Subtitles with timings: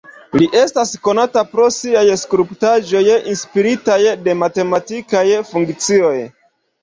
[0.41, 3.03] Li estas konata pro siaj skulptaĵoj
[3.33, 6.17] inspiritaj de matematikaj funkcioj.